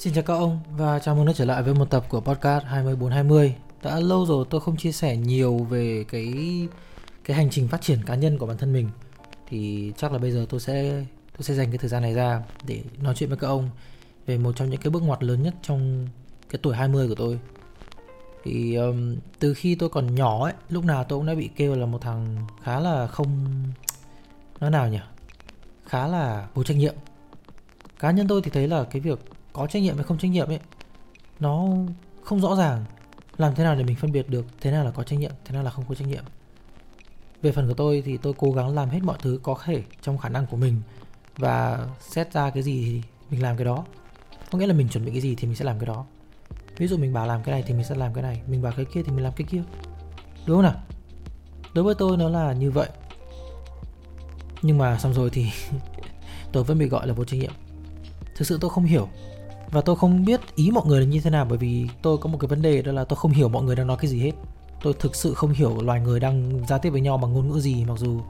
[0.00, 2.64] Xin chào các ông và chào mừng đã trở lại với một tập của podcast
[2.64, 3.54] 20420.
[3.82, 6.34] Đã lâu rồi tôi không chia sẻ nhiều về cái
[7.24, 8.88] cái hành trình phát triển cá nhân của bản thân mình.
[9.48, 11.04] Thì chắc là bây giờ tôi sẽ
[11.36, 13.70] tôi sẽ dành cái thời gian này ra để nói chuyện với các ông
[14.26, 16.08] về một trong những cái bước ngoặt lớn nhất trong
[16.50, 17.38] cái tuổi 20 của tôi.
[18.44, 21.74] Thì um, từ khi tôi còn nhỏ ấy, lúc nào tôi cũng đã bị kêu
[21.74, 23.46] là một thằng khá là không
[24.60, 25.00] nói nào nhỉ?
[25.86, 26.94] Khá là vô trách nhiệm.
[27.98, 30.48] Cá nhân tôi thì thấy là cái việc có trách nhiệm hay không trách nhiệm
[30.48, 30.60] ấy,
[31.40, 31.68] nó
[32.22, 32.84] không rõ ràng
[33.38, 35.54] làm thế nào để mình phân biệt được thế nào là có trách nhiệm, thế
[35.54, 36.24] nào là không có trách nhiệm.
[37.42, 40.18] Về phần của tôi thì tôi cố gắng làm hết mọi thứ có thể trong
[40.18, 40.82] khả năng của mình
[41.36, 43.84] và xét ra cái gì thì mình làm cái đó.
[44.50, 46.04] Có nghĩa là mình chuẩn bị cái gì thì mình sẽ làm cái đó.
[46.76, 48.72] Ví dụ mình bảo làm cái này thì mình sẽ làm cái này, mình bảo
[48.76, 49.62] cái kia thì mình làm cái kia.
[50.46, 50.82] Đúng không nào?
[51.74, 52.88] Đối với tôi nó là như vậy.
[54.62, 55.50] Nhưng mà xong rồi thì
[56.52, 57.52] tôi vẫn bị gọi là vô trách nhiệm.
[58.36, 59.08] Thực sự tôi không hiểu
[59.70, 62.30] và tôi không biết ý mọi người là như thế nào bởi vì tôi có
[62.30, 64.20] một cái vấn đề đó là tôi không hiểu mọi người đang nói cái gì
[64.20, 64.32] hết.
[64.82, 67.60] Tôi thực sự không hiểu loài người đang giao tiếp với nhau bằng ngôn ngữ
[67.60, 68.20] gì mặc dù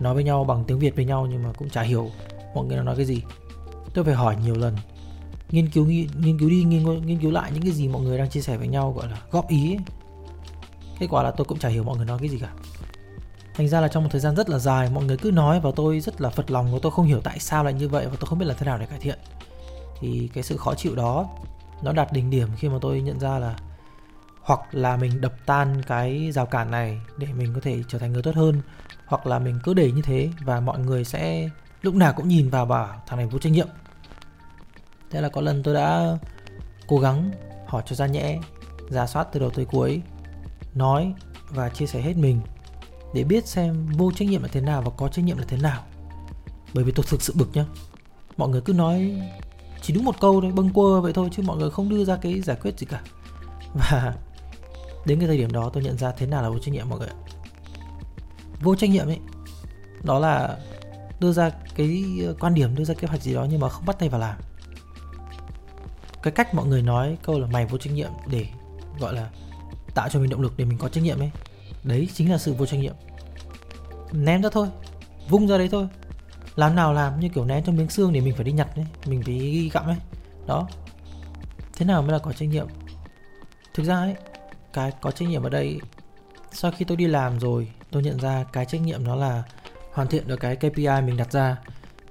[0.00, 2.10] nói với nhau bằng tiếng việt với nhau nhưng mà cũng chả hiểu
[2.54, 3.22] mọi người đang nói cái gì.
[3.94, 4.76] Tôi phải hỏi nhiều lần
[5.50, 8.30] nghiên cứu nghiên cứu đi nghiên, nghiên cứu lại những cái gì mọi người đang
[8.30, 9.78] chia sẻ với nhau gọi là góp ý ấy.
[10.98, 12.52] kết quả là tôi cũng chả hiểu mọi người nói cái gì cả.
[13.54, 15.70] Thành ra là trong một thời gian rất là dài mọi người cứ nói và
[15.76, 18.16] tôi rất là phật lòng và tôi không hiểu tại sao lại như vậy và
[18.20, 19.18] tôi không biết là thế nào để cải thiện
[20.00, 21.28] thì cái sự khó chịu đó
[21.82, 23.56] nó đạt đỉnh điểm khi mà tôi nhận ra là
[24.48, 28.12] hoặc là mình đập tan cái rào cản này để mình có thể trở thành
[28.12, 28.62] người tốt hơn,
[29.06, 31.48] hoặc là mình cứ để như thế và mọi người sẽ
[31.82, 33.68] lúc nào cũng nhìn vào bảo thằng này vô trách nhiệm.
[35.10, 36.18] Thế là có lần tôi đã
[36.88, 37.30] cố gắng
[37.66, 38.40] hỏi cho ra nhẽ,
[38.88, 40.02] giả soát từ đầu tới cuối,
[40.74, 41.14] nói
[41.50, 42.40] và chia sẻ hết mình
[43.14, 45.56] để biết xem vô trách nhiệm là thế nào và có trách nhiệm là thế
[45.56, 45.82] nào.
[46.74, 47.64] Bởi vì tôi thực sự bực nhá.
[48.36, 49.22] Mọi người cứ nói
[49.88, 52.16] chỉ đúng một câu thôi, bâng quơ vậy thôi, chứ mọi người không đưa ra
[52.16, 53.00] cái giải quyết gì cả.
[53.74, 54.14] Và
[55.06, 56.98] đến cái thời điểm đó tôi nhận ra thế nào là vô trách nhiệm mọi
[56.98, 57.08] người
[58.60, 59.18] vô trách nhiệm ấy,
[60.02, 60.58] đó là
[61.20, 63.86] đưa ra cái ờ, quan điểm, đưa ra kế hoạch gì đó nhưng mà không
[63.86, 64.38] bắt tay vào làm.
[66.22, 68.46] Cái cách mọi người nói câu là mày vô trách nhiệm để,
[69.00, 69.30] gọi là,
[69.94, 71.30] tạo cho mình động lực để mình có trách nhiệm ấy,
[71.84, 72.94] đấy chính là sự vô trách nhiệm.
[74.12, 74.68] Ném ra thôi,
[75.28, 75.88] vung ra đấy thôi
[76.58, 78.86] làm nào làm như kiểu né trong miếng xương để mình phải đi nhặt đấy,
[79.06, 79.96] mình phải ghi gặm ấy
[80.46, 80.68] đó.
[81.76, 82.66] Thế nào mới là có trách nhiệm?
[83.74, 84.14] Thực ra ấy,
[84.72, 85.80] cái có trách nhiệm ở đây,
[86.52, 89.42] sau khi tôi đi làm rồi, tôi nhận ra cái trách nhiệm nó là
[89.92, 91.56] hoàn thiện được cái KPI mình đặt ra.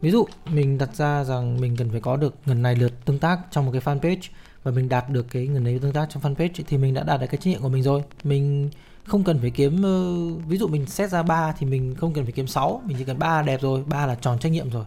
[0.02, 3.20] Ví dụ, mình đặt ra rằng mình cần phải có được ngần này lượt tương
[3.20, 4.30] tác trong một cái fanpage
[4.64, 7.22] và mình đạt được cái ngần này tương tác trong fanpage thì mình đã đạt
[7.22, 8.04] được cái trách nhiệm của mình rồi.
[8.24, 8.70] Mình
[9.08, 10.16] không cần phải kiếm ờ,
[10.48, 13.04] ví dụ mình xét ra 3 thì mình không cần phải kiếm 6 mình chỉ
[13.04, 14.86] cần 3 đẹp rồi 3 là tròn trách nhiệm rồi.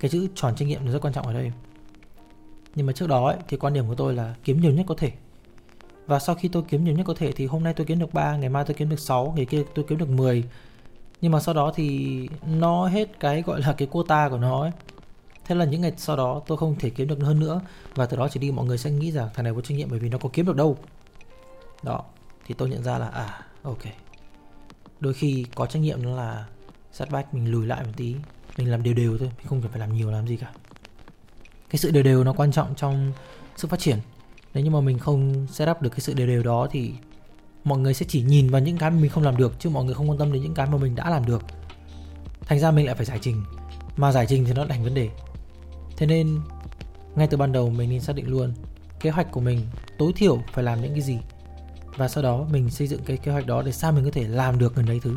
[0.00, 1.52] Cái chữ tròn trách nhiệm là rất quan trọng ở đây.
[2.74, 4.94] Nhưng mà trước đó ấy, thì quan điểm của tôi là kiếm nhiều nhất có
[4.98, 5.12] thể.
[6.06, 8.14] Và sau khi tôi kiếm nhiều nhất có thể thì hôm nay tôi kiếm được
[8.14, 10.44] 3, ngày mai tôi kiếm được 6, ngày kia tôi kiếm được 10
[11.20, 14.70] nhưng mà sau đó thì nó hết cái gọi là cái quota của nó ấy.
[15.44, 17.60] Thế là những ngày sau đó tôi không thể kiếm được hơn nữa.
[17.94, 19.88] Và từ đó chỉ đi mọi người sẽ nghĩ rằng thằng này vô trách nhiệm
[19.90, 20.76] bởi vì nó có kiếm được đâu.
[21.82, 22.04] Đó
[22.46, 23.82] thì tôi nhận ra là à ok.
[25.00, 26.46] Đôi khi có trách nhiệm nó là
[27.10, 28.14] bách mình lùi lại một tí.
[28.58, 30.52] Mình làm đều đều thôi, mình không cần phải làm nhiều làm gì cả.
[31.70, 33.12] Cái sự đều đều nó quan trọng trong
[33.56, 33.98] sự phát triển.
[34.54, 36.92] Nếu như mà mình không set up được cái sự đều đều đó thì
[37.64, 39.84] mọi người sẽ chỉ nhìn vào những cái mà mình không làm được, chứ mọi
[39.84, 41.42] người không quan tâm đến những cái mà mình đã làm được.
[42.40, 43.42] Thành ra mình lại phải giải trình.
[43.96, 45.10] Mà giải trình thì nó thành vấn đề.
[45.96, 46.40] Thế nên,
[47.14, 48.52] ngay từ ban đầu mình nên xác định luôn,
[49.00, 49.60] kế hoạch của mình
[49.98, 51.18] tối thiểu phải làm những cái gì
[51.96, 54.28] và sau đó mình xây dựng cái kế hoạch đó để sao mình có thể
[54.28, 55.16] làm được gần đấy thứ.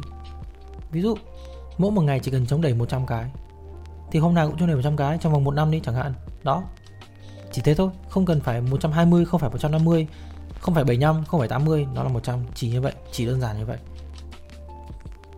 [0.92, 1.16] Ví dụ,
[1.78, 3.32] mỗi một ngày chỉ cần chống đẩy 100 cái,
[4.12, 6.14] thì hôm nào cũng chống đẩy 100 cái trong vòng một năm đi chẳng hạn.
[6.44, 6.64] Đó.
[7.52, 10.08] Chỉ thế thôi, không cần phải 120 không phải 150
[10.60, 13.58] không phải 75 không phải 80 nó là 100 chỉ như vậy, chỉ đơn giản
[13.60, 13.78] như vậy.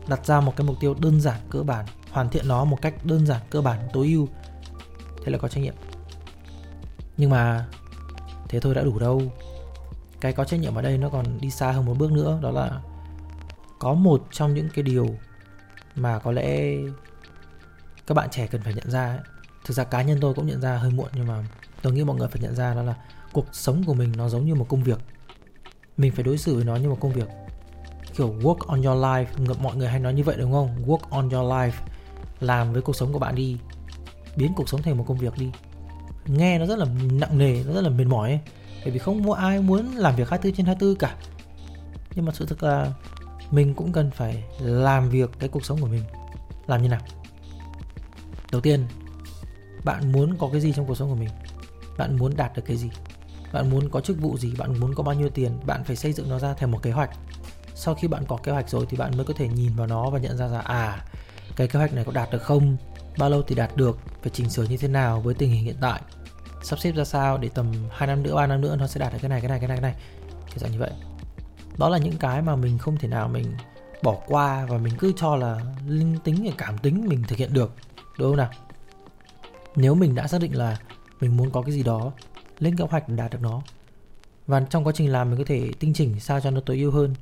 [0.08, 3.06] Đặt ra một cái mục tiêu đơn giản, cơ bản, hoàn thiện nó một cách
[3.06, 4.28] đơn giản, cơ bản, tối ưu.
[5.26, 5.74] Thế là có trách nhiệm.
[7.18, 7.66] Nhưng mà
[8.50, 9.22] thế thôi đã đủ đâu
[10.22, 12.52] cái có trách nhiệm ở đây nó còn đi xa hơn một bước nữa, đó
[12.52, 12.82] là
[13.80, 15.08] có một trong những cái điều
[15.96, 16.76] mà có lẽ
[18.08, 19.20] các bạn trẻ cần phải nhận ra ấy.
[19.66, 21.44] thực ra cá nhân tôi cũng nhận ra hơi muộn, nhưng mà
[21.82, 22.96] tôi nghĩ mọi người phải nhận ra đó là
[23.34, 25.00] cuộc sống của mình nó giống như một công việc.
[25.98, 27.28] Mình phải đối xử với nó như một công việc.
[28.16, 29.26] Kiểu work on your life
[29.62, 30.76] mọi người hay nói như vậy đúng không?
[30.86, 31.72] Work on your life,
[32.40, 33.58] làm với cuộc sống của bạn đi,
[34.36, 35.52] biến cuộc sống thành một công việc đi.
[36.26, 38.40] Nghe nó rất là nặng nề, nó rất là mệt mỏi ấy
[38.84, 41.16] bởi vì không có ai muốn làm việc 24 trên 24 cả.
[42.16, 42.94] Nhưng mà sự thực là
[43.52, 46.04] mình cũng cần phải làm việc cái cuộc sống của mình.
[46.68, 47.02] Làm như nào?
[48.52, 48.88] Đầu tiên,
[49.84, 51.30] bạn muốn có cái gì trong cuộc sống của mình?
[51.98, 52.90] Bạn muốn đạt được cái gì?
[53.54, 54.54] Bạn muốn có chức vụ gì?
[54.58, 55.52] Bạn muốn có bao nhiêu tiền?
[55.66, 57.10] Bạn phải xây dựng nó ra theo một kế hoạch.
[57.76, 60.10] Sau khi bạn có kế hoạch rồi thì bạn mới có thể nhìn vào nó
[60.10, 61.06] và nhận ra là à
[61.56, 62.78] cái kế hoạch này có đạt được không?
[63.18, 64.00] Bao lâu thì đạt được?
[64.22, 66.02] Phải chỉnh sửa như thế nào với tình hình hiện tại?
[66.64, 69.14] Sắp xếp ra sao để tầm 2 năm nữa 3 năm nữa nó sẽ đạt
[69.14, 70.02] được cái này cái này cái này cái này.
[70.48, 70.92] Kiểu dạng như vậy.
[71.78, 73.46] Đó là những cái mà mình không thể nào mình
[74.04, 77.54] bỏ qua và mình cứ cho là linh tính và cảm tính mình thực hiện
[77.54, 77.74] được.
[78.18, 78.50] Đúng không nào?
[79.76, 80.78] Nếu mình đã xác định là
[81.22, 82.12] mình muốn có cái gì đó
[82.60, 83.62] lên kế hoạch đạt được nó,
[84.48, 86.92] và trong quá trình làm mình có thể tinh chỉnh sao cho nó tối ưu
[86.92, 87.16] hơn.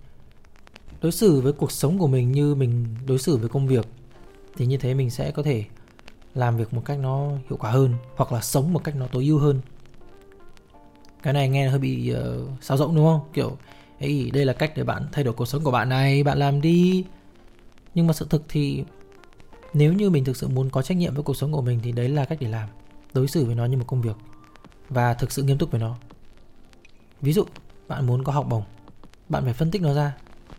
[1.01, 3.85] Đối xử với cuộc sống của mình như mình đối xử với công việc,
[4.57, 5.63] thì như thế mình sẽ có thể
[6.35, 9.25] làm việc một cách nó hiệu quả hơn hoặc là sống một cách nó tối
[9.25, 9.61] ưu hơn.
[11.23, 13.19] Cái này nghe hơi bị ờ, uh, sao rộng đúng không?
[13.33, 13.57] Kiểu
[13.99, 16.61] ấy đây là cách để bạn thay đổi cuộc sống của bạn này bạn làm
[16.61, 17.05] đi.
[17.95, 18.83] Nhưng mà sự thực thì
[19.73, 21.91] nếu như mình thực sự muốn có trách nhiệm với cuộc sống của mình thì
[21.91, 22.69] đấy là cách để làm
[23.13, 24.15] đối xử với nó như một công việc
[24.89, 25.95] và thực sự nghiêm túc với nó.
[27.21, 27.45] Ví dụ
[27.87, 28.63] bạn muốn có học bổng
[29.29, 30.13] bạn phải phân tích nó ra.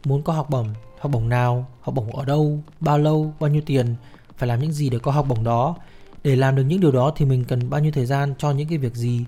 [0.05, 0.69] Muốn có học bổng
[0.99, 3.95] học bổng nào học bổng ở đâu bao lâu bao nhiêu tiền
[4.37, 5.77] phải làm những gì để có học bổng đó.
[6.25, 8.69] Để làm được những điều đó thì mình cần bao nhiêu thời gian cho những
[8.69, 9.25] cái việc gì?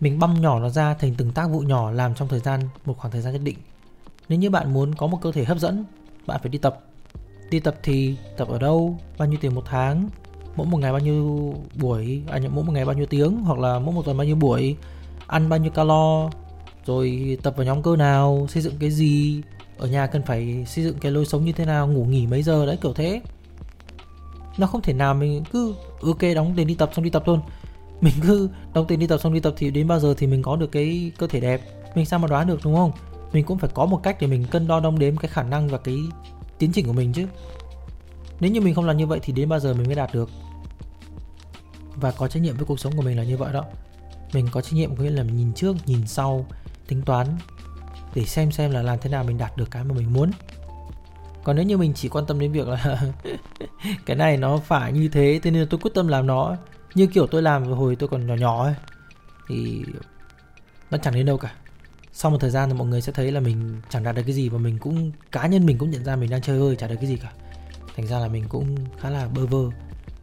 [0.00, 2.98] Mình băm nhỏ nó ra thành từng tác vụ nhỏ làm trong thời gian, một
[2.98, 3.56] khoảng thời gian nhất định.
[4.28, 5.84] Nếu như bạn muốn có một cơ thể hấp dẫn,
[6.26, 6.80] bạn phải đi tập.
[7.50, 10.08] Đi tập thì tập ở đâu, bao nhiêu tiền một tháng,
[10.56, 13.78] mỗi một ngày bao nhiêu buổi à mỗi một ngày bao nhiêu tiếng, hoặc là
[13.78, 14.76] mỗi một tuần bao nhiêu buổi,
[15.26, 16.30] ăn bao nhiêu calo,
[16.86, 19.42] rồi tập vào nhóm cơ nào, xây dựng cái gì,
[19.78, 22.42] ở nhà cần phải xây dựng cái lối sống như thế nào, ngủ nghỉ mấy
[22.42, 23.20] giờ, đấy, kiểu thế
[24.58, 27.22] nó không thể nào mình cứ ừ, ok, đóng tiền đi tập xong đi tập
[27.26, 27.40] luôn.
[28.00, 30.42] Mình cứ đóng tiền đi tập xong đi tập thì đến bao giờ thì mình
[30.42, 31.60] có được cái cơ thể đẹp.
[31.94, 32.92] Mình sao mà đoán được, đúng không?
[33.32, 35.68] Mình cũng phải có một cách để mình cân đo đong đếm cái khả năng
[35.68, 35.98] và cái
[36.58, 37.26] tiến trình của mình chứ.
[38.40, 40.30] Nếu như mình không làm như vậy thì đến bao giờ mình mới đạt được?
[41.96, 43.64] Và có trách nhiệm với cuộc sống của mình là như vậy đó.
[44.32, 46.46] Mình có trách nhiệm có nghĩa là mình nhìn trước, nhìn sau,
[46.88, 47.26] tính toán
[48.14, 50.30] để xem xem là làm thế nào mình đạt được cái mà mình muốn
[51.44, 53.00] còn nếu như mình chỉ quan tâm đến việc là
[54.06, 56.56] cái này nó phải như thế thế nên là tôi quyết tâm làm nó.
[56.94, 58.74] Như kiểu tôi làm hồi tôi còn nhỏ nhỏ ấy
[59.48, 59.84] thì
[60.90, 61.52] nó chẳng đến đâu cả.
[62.12, 64.32] Sau một thời gian thì mọi người sẽ thấy là mình chẳng đạt được cái
[64.32, 66.86] gì và mình cũng cá nhân mình cũng nhận ra mình đang chơi hơi chả
[66.86, 67.32] được cái gì cả.
[67.96, 69.70] Thành ra là mình cũng khá là bơ vơ.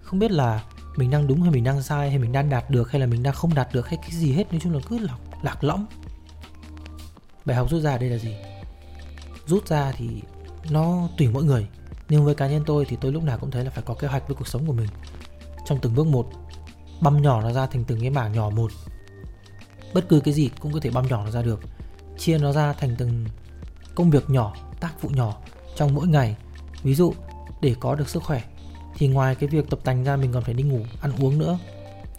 [0.04, 0.64] Không biết là
[0.96, 3.24] mình đang đúng hay mình đang sai hay mình đang đạt được hay là mình
[3.24, 5.86] đang không đạt được hay cái gì hết nói chung là cứ lạc, lạc lõng.
[7.46, 8.36] Bài học rút ra đây là gì?
[9.46, 10.22] Rút ra thì
[10.70, 11.68] nó tùy mỗi người.
[12.10, 14.08] Nhưng với cá nhân tôi thì tôi lúc nào cũng thấy là phải có kế
[14.08, 14.88] hoạch với cuộc sống của mình.
[15.66, 16.30] Trong từng bước một,
[17.02, 18.72] băm nhỏ nó ra thành từng cái mảng nhỏ một.
[19.94, 21.60] Bất cứ cái gì cũng có thể băm nhỏ nó ra được.
[22.18, 23.26] Chia nó ra thành từng
[23.96, 25.38] công việc nhỏ, tác vụ nhỏ
[25.76, 26.36] trong mỗi ngày.
[26.84, 27.14] Ví dụ,
[27.62, 28.44] để có được sức khỏe,
[28.98, 31.60] thì ngoài cái việc tập tành ra mình còn phải đi ngủ, ăn uống nữa.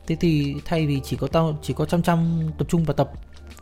[0.06, 3.12] Thế thì thay vì chỉ có tao, chỉ có chăm chăm, tập trung vào tập,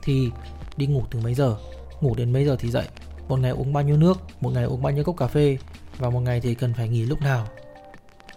[0.03, 0.31] thì
[0.77, 1.57] đi ngủ từ mấy giờ?
[2.01, 2.89] Ngủ đến mấy giờ thì dậy?
[3.31, 5.59] Một ngày uống bao nhiêu nước, một ngày uống bao nhiêu cốc cà phê,
[5.99, 7.47] và một ngày thì cần phải nghỉ lúc nào?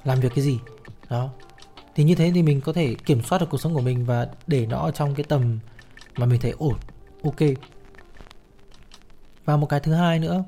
[0.03, 0.59] Làm việc cái gì?
[1.09, 1.29] Đó.
[1.95, 4.27] Thì như thế thì mình có thể kiểm soát được cuộc sống của mình và
[4.47, 5.59] để nó ở trong cái tầm
[6.17, 6.75] mà mình thấy ổn,
[7.23, 7.39] ok.
[9.45, 10.43] Và một cái thứ hai nữa,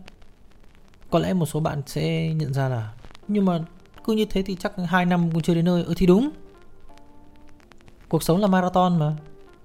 [1.09, 2.94] có lẽ một số bạn sẽ nhận ra là,
[3.27, 3.59] nhưng mà
[4.03, 6.30] cứ như thế thì chắc hai năm cũng chưa đến nơi ừ thì đúng.
[8.09, 9.15] Cuộc sống là marathon mà,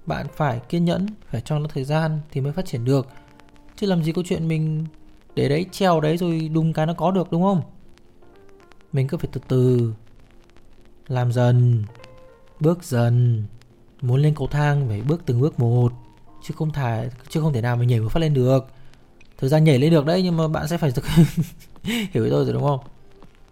[0.05, 3.07] bạn phải kiên nhẫn, phải cho nó thời gian thì mới phát triển được
[3.81, 4.85] chứ làm gì có chuyện mình
[5.35, 7.61] để đấy, treo đấy rồi đùng cái nó có được, đúng không?
[8.93, 9.93] Mình cứ phải từ từ,
[11.07, 11.83] làm dần,
[12.59, 13.43] bước dần.
[14.01, 15.93] Muốn lên cầu thang phải bước từng bước một,
[16.43, 18.67] chứ không thả, chứ không thể nào mà nhảy một phát lên được.
[19.37, 20.91] Thực ra nhảy lên được đấy, nhưng mà bạn sẽ phải
[21.83, 22.79] hiểu tôi rồi, đúng không?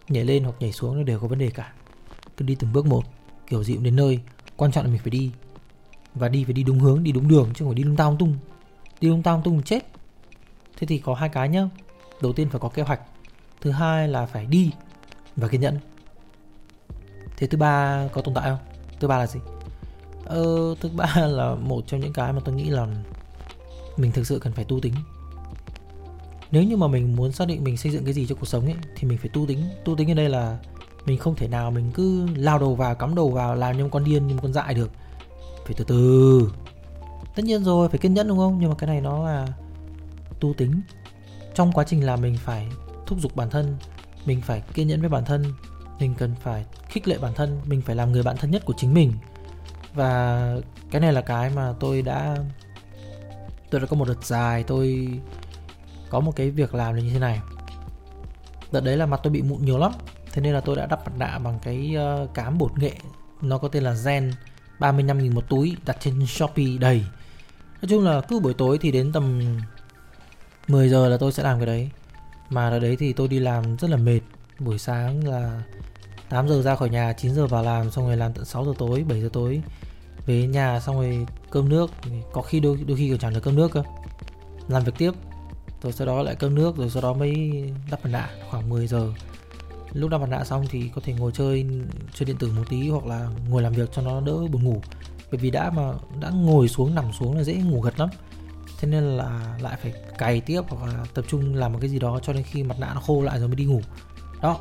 [0.10, 1.74] Nhảy lên hoặc nhảy xuống đều có vấn đề cả.
[2.38, 3.04] Cứ đi từng bước một,
[3.48, 4.20] kiểu gì cũng đến nơi.
[4.58, 5.32] Quan trọng là mình phải đi.
[6.16, 8.16] Và đi phải đi đúng hướng, đi đúng đường, chứ không phải đi lung tao
[8.20, 8.38] tung.
[9.02, 9.89] Đi lung tao tung chết
[10.80, 11.70] thế thì có hai cái nhá.
[12.22, 13.02] Đầu tiên phải có kế hoạch
[13.62, 14.72] thứ hai là phải đi
[15.36, 15.80] và kiên nhẫn.
[17.38, 18.60] Thế thứ ba có tồn tại không?
[19.00, 19.40] Thứ ba là gì?
[20.26, 22.88] Ờ, thứ ba là một trong những cái mà tôi nghĩ là
[23.98, 24.94] mình thực sự cần phải tu tính.
[26.52, 28.66] Nếu như mà mình muốn xác định mình xây dựng cái gì cho cuộc sống
[28.66, 29.64] ấy thì mình phải tu tính.
[29.86, 30.58] Tu tính ở đây là
[31.06, 33.90] mình không thể nào mình cứ lao đầu vào cắm đầu vào làm như một
[33.92, 34.92] con điên như một con dại được.
[35.66, 36.52] Phải từ từ.
[37.36, 38.58] Tất nhiên rồi phải kiên nhẫn đúng không?
[38.60, 39.48] Nhưng mà cái này nó là
[40.40, 40.82] tu tính.
[41.56, 42.68] Trong quá trình làm mình phải
[43.06, 43.78] thúc giục bản thân,
[44.26, 45.54] mình phải kiên nhẫn với bản thân,
[46.00, 48.74] mình cần phải khích lệ bản thân, mình phải làm người bạn thân nhất của
[48.78, 49.14] chính mình.
[49.94, 50.56] Và
[50.92, 52.38] cái này là cái mà tôi đã
[53.70, 55.10] tôi đã có một đợt dài tôi
[56.10, 57.40] có một cái việc làm là như thế này.
[58.72, 59.92] Đợt đấy là mặt tôi bị mụn nhiều lắm,
[60.32, 62.92] thế nên là tôi đã đắp mặt nạ bằng cái ờ, cám bột nghệ.
[63.42, 64.32] Nó có tên là gen
[64.80, 67.06] 35 nghìn một túi đặt trên Shopee đầy.
[67.82, 69.42] Nói chung là cứ buổi tối thì đến tầm
[70.70, 71.90] 10 giờ là tôi sẽ làm cái đấy.
[72.50, 74.20] Mà ở đấy thì tôi đi làm rất là mệt.
[74.60, 75.64] Buổi sáng là
[76.30, 78.74] 8 giờ ra khỏi nhà 9 giờ vào làm xong rồi làm tận 6 giờ
[78.78, 79.62] tối 7 giờ tối.
[80.26, 81.92] Về nhà xong rồi cơm nước.
[82.34, 83.84] Có khi đôi, đôi khi còn chẳng được cơm nước cơ.
[84.68, 85.12] Làm việc tiếp.
[85.82, 88.88] Rồi sau đó lại cơm nước rồi sau đó mới đắp mặt nạ khoảng 10
[88.88, 89.14] giờ.
[89.94, 91.66] Lúc đắp mặt nạ xong thì có thể ngồi chơi
[92.14, 94.82] chơi điện tử một tí hoặc là ngồi làm việc cho nó đỡ buồn ngủ.
[95.32, 98.10] Bởi vì đã mà đã ngồi xuống nằm xuống là dễ ngủ gật lắm
[98.80, 102.00] thế nên là lại phải cày tiếp hoặc là tập trung làm một cái gì
[102.00, 103.82] đó cho đến khi mặt nạ nó khô lại rồi mới đi ngủ.
[104.42, 104.60] Đó.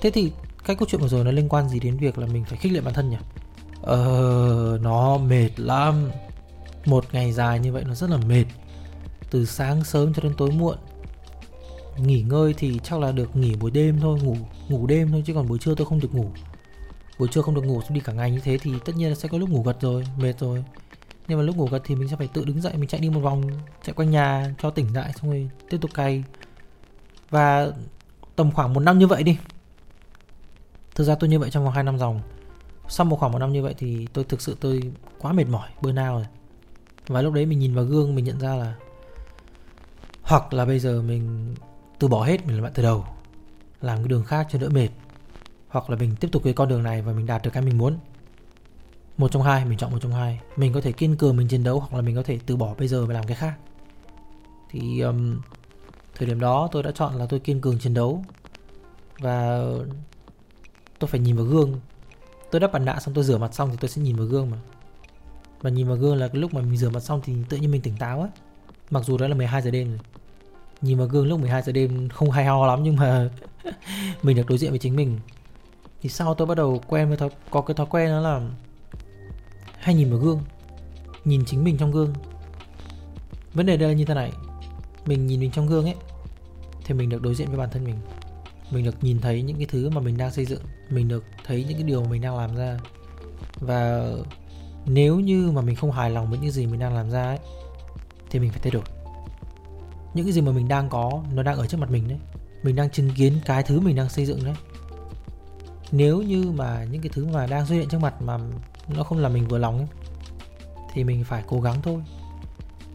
[0.00, 0.32] Thế thì
[0.64, 2.72] cái câu chuyện vừa rồi nó liên quan gì đến việc là mình phải khích
[2.72, 3.16] lệ bản thân nhỉ?
[3.82, 6.10] Ờ nó mệt lắm.
[6.84, 8.44] Một ngày dài như vậy nó rất là mệt.
[9.30, 10.76] Từ sáng sớm cho đến tối muộn.
[11.98, 14.36] Nghỉ ngơi thì chắc là được nghỉ buổi đêm thôi, ngủ
[14.68, 16.30] ngủ đêm thôi chứ còn buổi trưa tôi không được ngủ.
[17.18, 19.28] Buổi trưa không được ngủ đi cả ngày như thế thì tất nhiên là sẽ
[19.28, 20.64] có lúc ngủ gật rồi, mệt rồi
[21.28, 23.10] nhưng mà lúc ngủ gật thì mình sẽ phải tự đứng dậy, mình chạy đi
[23.10, 23.42] một vòng,
[23.82, 26.24] chạy quanh nhà cho tỉnh lại, xong rồi tiếp tục cày.
[27.30, 27.70] Và
[28.36, 29.38] tầm khoảng một năm như vậy đi.
[30.94, 32.20] Thực ra tôi như vậy trong vòng hai năm dòng.
[32.88, 35.68] Sau một khoảng một năm như vậy thì tôi thực sự tôi quá mệt mỏi
[35.82, 36.26] burnout rồi.
[37.06, 38.74] Và lúc đấy mình nhìn vào gương, mình nhận ra là
[40.22, 41.54] hoặc là bây giờ mình
[41.98, 43.04] từ bỏ hết, mình làm lại từ đầu,
[43.80, 44.88] làm cái đường khác cho đỡ mệt,
[45.68, 47.78] hoặc là mình tiếp tục cái con đường này và mình đạt được cái mình
[47.78, 47.98] muốn
[49.18, 50.40] một trong hai mình chọn một trong hai.
[50.56, 52.74] Mình có thể kiên cường mình chiến đấu hoặc là mình có thể từ bỏ
[52.78, 53.54] bây giờ và làm cái khác.
[54.70, 55.40] Thì um,
[56.14, 58.24] thời điểm đó tôi đã chọn là tôi kiên cường chiến đấu.
[59.18, 59.64] Và
[60.98, 61.80] tôi phải nhìn vào gương.
[62.50, 64.50] Tôi đắp mặt nạ xong tôi rửa mặt xong thì tôi sẽ nhìn vào gương
[64.50, 64.56] mà.
[65.60, 67.70] Và nhìn vào gương là cái lúc mà mình rửa mặt xong thì tự nhiên
[67.70, 68.28] mình tỉnh táo á.
[68.90, 69.98] Mặc dù đó là 12 giờ đêm rồi.
[70.82, 73.30] Nhìn vào gương lúc 12 giờ đêm không hay ho lắm nhưng mà
[74.22, 75.18] mình được đối diện với chính mình.
[76.02, 78.40] Thì sau tôi bắt đầu quen với thói, có cái thói quen đó là
[79.86, 80.40] hay nhìn vào gương,
[81.24, 82.12] nhìn chính mình trong gương.
[83.54, 84.32] Vấn đề đây là như thế này,
[85.06, 85.94] mình nhìn mình trong gương ấy,
[86.84, 87.94] thì mình được đối diện với bản thân mình.
[88.70, 91.64] Mình được nhìn thấy những cái thứ mà mình đang xây dựng, mình được thấy
[91.64, 92.78] những cái điều mà mình đang làm ra.
[93.60, 94.10] Và
[94.86, 97.38] nếu như mà mình không hài lòng với những gì mình đang làm ra ấy,
[98.30, 98.84] thì mình phải thay đổi.
[100.14, 102.18] Những cái gì mà mình đang có, nó đang ở trước mặt mình đấy.
[102.62, 104.54] Mình đang chứng kiến cái thứ mình đang xây dựng đấy.
[105.92, 108.38] Nếu như mà những cái thứ mà đang xuất hiện trước mặt mà
[108.88, 109.86] nó không làm mình vừa lòng ấy.
[110.92, 112.02] Thì mình phải cố gắng thôi.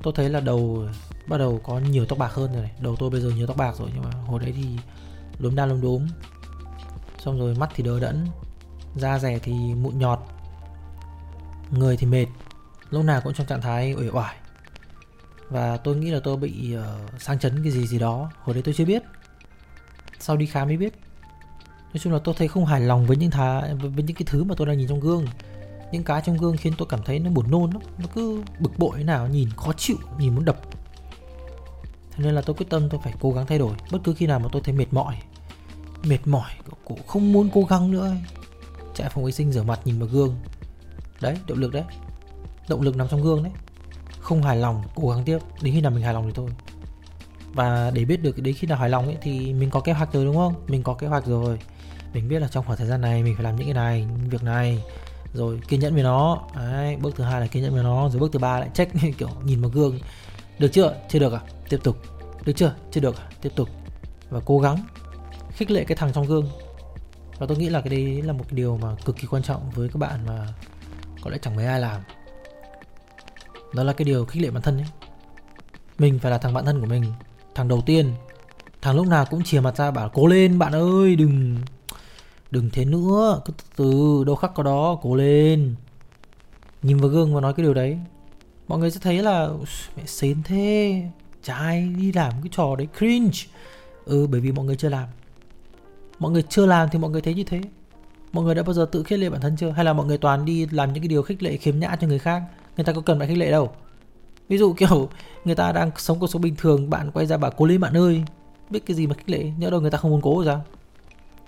[0.03, 0.88] Tôi thấy là đầu
[1.27, 2.71] bắt đầu có nhiều tóc bạc hơn rồi này.
[2.79, 4.65] Đầu tôi bây giờ nhiều tóc bạc rồi nhưng mà hồi đấy thì
[5.39, 6.07] lốm đa lốm đốm.
[7.19, 8.27] Xong rồi mắt thì đờ đẫn
[8.95, 10.19] da rẻ thì mụn nhọt
[11.71, 12.25] người thì mệt.
[12.89, 14.36] Lúc nào cũng trong trạng thái uể oải.
[15.50, 18.31] Và tôi nghĩ là tôi bị uh, sang chấn cái gì gì đó.
[18.43, 19.03] Hồi đấy tôi chưa biết.
[20.19, 20.93] Sau đi khám mới biết.
[21.93, 24.43] Nói chung là tôi thấy không hài lòng với những thà với những cái thứ
[24.43, 25.25] mà tôi đang nhìn trong gương
[25.91, 27.81] những cái trong gương khiến tôi cảm thấy nó buồn nôn lắm.
[27.98, 30.57] Nó cứ bực bội thế nào, nhìn khó chịu, nhìn muốn đập.
[32.12, 33.75] Thế nên là tôi quyết tâm tôi phải cố gắng thay đổi.
[33.91, 35.17] Bất cứ khi nào mà tôi thấy mệt mỏi
[36.03, 36.51] mệt mỏi
[36.86, 38.15] cũng không muốn cố gắng nữa
[38.93, 40.36] chạy phòng vệ sinh rửa mặt nhìn vào gương.
[41.21, 41.83] Đấy, động lực đấy.
[42.69, 43.53] Động lực nằm trong gương đấy.
[44.19, 45.39] Không hài lòng, cố gắng tiếp.
[45.62, 46.50] Đến khi nào mình hài lòng thì thôi.
[47.53, 50.13] Và để biết được đến khi nào hài lòng ấy thì mình có kế hoạch
[50.13, 50.53] rồi, đúng không?
[50.67, 51.60] Mình có kế hoạch rồi.
[52.13, 54.29] Mình biết là trong khoảng thời gian này mình phải làm những cái này, những
[54.29, 54.83] việc này
[55.34, 56.42] rồi kiên nhẫn với nó.
[56.56, 58.10] Đấy, bước thứ hai là kiên nhẫn với nó.
[58.10, 60.00] Rồi bước thứ ba lại check kiểu nhìn vào gương.
[60.60, 60.96] Được chưa?
[61.10, 61.42] Chưa được à?
[61.70, 61.98] Tiếp tục.
[62.46, 62.76] Được chưa?
[62.92, 63.30] Chưa được à?
[63.42, 63.70] Tiếp tục.
[64.30, 64.78] Và cố gắng
[65.52, 66.50] khích lệ cái thằng trong gương.
[67.40, 69.70] Và tôi nghĩ là cái đấy là một cái điều mà cực kỳ quan trọng
[69.70, 70.48] với các bạn mà
[71.22, 72.02] có lẽ chẳng mấy ai làm.
[73.74, 74.88] Đó là cái điều khích lệ bản thân ấy.
[76.00, 77.04] Mình phải là thằng bạn thân của mình.
[77.56, 78.14] Thằng đầu tiên.
[78.82, 81.58] Thằng lúc nào cũng chìa mặt ra bảo cố lên bạn ơi đừng
[82.51, 85.75] đừng thế nữa, cứ từ từ đâu khắc có đó, cố lên.
[86.84, 87.98] Nhìn vào gương và nói cái điều đấy.
[88.67, 89.50] Mọi người sẽ thấy là
[89.98, 91.03] mẹ xến thế.
[91.43, 93.39] Trai đi làm cái trò đấy, cringe.
[94.05, 95.08] Ừ bởi vì mọi người chưa làm.
[96.20, 97.62] Mọi người chưa làm thì mọi người thấy như thế.
[98.31, 99.70] Mọi người đã bao giờ tự khích lệ bản thân chưa?
[99.70, 102.08] Hay là mọi người toàn đi làm những cái điều khích lệ khiếm nhã cho
[102.08, 102.43] người khác?
[102.77, 103.72] Người ta có cần phải khích lệ đâu.
[104.50, 105.10] Ví dụ kiểu,
[105.46, 107.98] người ta đang sống cuộc sống bình thường, bạn quay ra bảo, cố lên bạn
[107.98, 108.24] ơi.
[108.70, 109.51] Biết cái gì mà khích lệ?
[109.58, 110.65] Nhớ đâu người ta không muốn cố rồi sao?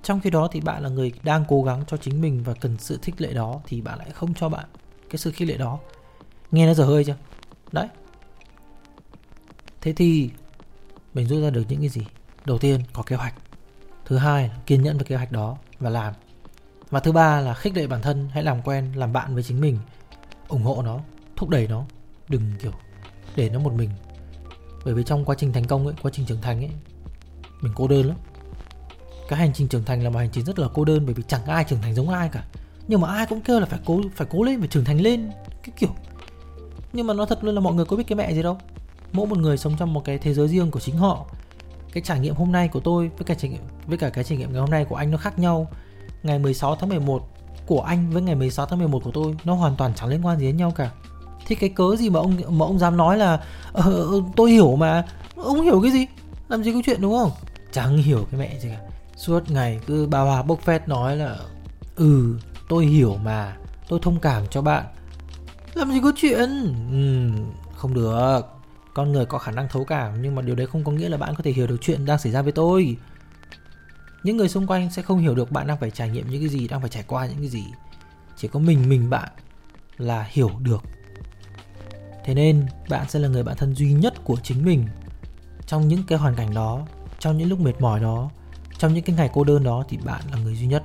[0.04, 2.78] Trong khi đó thì bạn là người đang cố gắng cho chính mình và cần
[2.78, 4.66] sự khích lệ đó thì bạn lại không cho bạn
[5.10, 5.80] cái sự khích lệ đó.
[6.52, 7.16] Nghe nó dở hơi chưa?
[7.72, 7.88] Đấy.
[9.82, 10.30] Thế thì
[11.14, 12.02] mình rút ra được những cái gì?
[12.46, 13.34] Đầu tiên, có kế hoạch.
[14.06, 16.14] Thứ hai kiên nhẫn với kế hoạch đó và làm.
[16.90, 19.62] Và thứ ba là khích lệ bản thân, hãy làm quen, làm bạn với chính
[19.62, 19.80] mình.
[20.48, 21.00] Ủng hộ nó,
[21.36, 21.86] thúc đẩy nó.
[22.30, 22.72] Đừng, kiểu,
[23.36, 23.90] để nó một mình.
[24.86, 26.72] Bởi vì trong quá trình thành công ấy, quá trình trưởng thành ấy,
[27.62, 28.18] mình cô đơn lắm
[29.34, 31.24] cái hành trình trưởng thành là một hành trình rất là cô đơn bởi vì
[31.28, 32.44] chẳng ai trưởng thành giống ai cả.
[32.88, 35.30] Nhưng mà ai cũng kêu là phải cố phải cố lên phải trưởng thành lên
[35.64, 35.90] cái kiểu.
[36.94, 38.58] Nhưng mà nó thật luôn là mọi người có biết cái mẹ gì đâu.
[39.12, 41.26] Mỗi một người sống trong một cái thế giới riêng của chính họ.
[41.94, 44.38] Cái trải nghiệm hôm nay của tôi với cả trải nghiệm với cả cái trải
[44.38, 45.68] nghiệm ngày hôm nay của anh nó khác nhau.
[46.24, 47.30] Ngày 16 tháng 11
[47.66, 50.40] của anh với ngày 16 tháng 11 của tôi nó hoàn toàn chẳng liên quan
[50.40, 50.92] gì đến nhau cả.
[51.46, 53.40] Thì cái cớ gì mà ông mà ông dám nói là
[53.74, 56.06] ờ, ờ tôi hiểu mà ông hiểu cái gì?
[56.48, 57.32] Làm gì có chuyện đúng không?
[57.72, 61.38] Chẳng hiểu cái mẹ gì cả suốt ngày cứ bà hòa bốc phét nói là
[61.96, 62.38] ừ
[62.70, 63.58] tôi hiểu mà
[63.90, 64.86] tôi thông cảm cho bạn.
[65.74, 66.50] Làm gì có chuyện?
[66.92, 67.30] Ừ,
[67.76, 68.42] không được.
[68.94, 71.18] Con người có khả năng thấu cảm nhưng mà điều đấy không có nghĩa là
[71.18, 72.98] bạn có thể hiểu được chuyện đang xảy ra với tôi.
[74.24, 76.50] Những người xung quanh sẽ không hiểu được bạn đang phải trải nghiệm những cái
[76.50, 77.66] gì đang phải trải qua những cái gì.
[78.38, 79.30] Chỉ có mình mình bạn
[79.98, 80.84] là hiểu được.
[82.26, 84.88] Thế nên bạn sẽ là người bạn thân duy nhất của chính mình.
[85.68, 86.86] Trong những cái hoàn cảnh đó
[87.20, 88.30] trong những lúc mệt mỏi đó
[88.84, 90.84] trong những cái ngày cô đơn đó thì bạn là người duy nhất.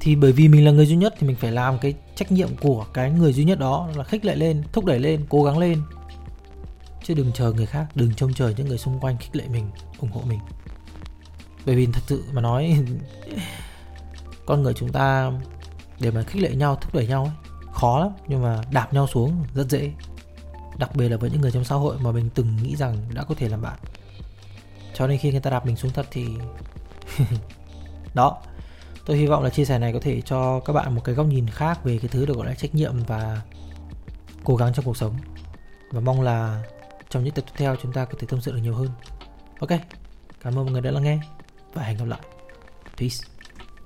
[0.00, 2.56] Thì bởi vì mình là người duy nhất thì mình phải làm cái trách nhiệm
[2.56, 5.58] của cái người duy nhất đó là khích lệ lên thúc đẩy lên cố gắng
[5.58, 5.82] lên.
[7.04, 9.70] Chứ đừng chờ người khác đừng trông chờ những người xung quanh khích lệ mình
[9.98, 10.38] ủng hộ mình.
[11.66, 12.84] Bởi vì thật sự mà nói
[14.46, 15.32] con người chúng ta
[16.00, 17.32] để mà khích lệ nhau thúc đẩy nhau ấy,
[17.72, 18.10] khó lắm.
[18.28, 19.92] Nhưng mà đạp nhau xuống rất dễ.
[20.78, 23.24] Đặc biệt là với những người trong xã hội mà mình từng nghĩ rằng đã
[23.24, 23.78] có thể làm bạn
[25.00, 26.26] cho nên khi người ta đạp mình xuống thật thì
[28.14, 28.42] đó,
[29.06, 31.26] tôi hy vọng là chia sẻ này có thể cho các bạn một cái góc
[31.26, 33.40] nhìn khác về cái thứ được gọi là trách nhiệm và
[34.44, 35.14] cố gắng trong cuộc sống.
[35.90, 36.62] Và mong là
[37.10, 38.88] trong những tập tiếp theo chúng ta có thể tâm sự được nhiều hơn.
[39.60, 39.70] Ok,
[40.40, 41.18] cảm ơn mọi người đã lắng nghe
[41.74, 42.20] và hẹn gặp lại.
[42.96, 43.39] Peace.